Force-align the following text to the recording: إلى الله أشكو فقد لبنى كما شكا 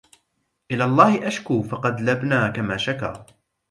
إلى 0.71 0.83
الله 0.83 1.27
أشكو 1.27 1.61
فقد 1.63 2.01
لبنى 2.01 2.51
كما 2.51 2.77
شكا 2.77 3.25